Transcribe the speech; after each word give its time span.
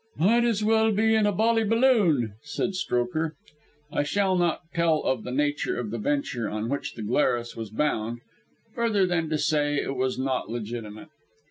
"Might 0.17 0.45
as 0.45 0.63
well 0.63 0.91
be 0.91 1.13
in 1.13 1.27
a 1.27 1.31
bally 1.31 1.63
balloon," 1.63 2.33
said 2.41 2.71
Strokher. 2.73 3.33
I 3.91 4.01
shall 4.01 4.35
not 4.35 4.61
tell 4.73 5.03
of 5.03 5.21
the 5.23 5.29
nature 5.31 5.79
of 5.79 5.91
the 5.91 5.99
venture 5.99 6.49
on 6.49 6.69
which 6.69 6.95
the 6.95 7.03
Glarus 7.03 7.55
was 7.55 7.69
bound, 7.69 8.21
further 8.73 9.05
than 9.05 9.29
to 9.29 9.37
say 9.37 9.75
it 9.75 9.95
was 9.95 10.17
not 10.17 10.49
legitimate. 10.49 11.09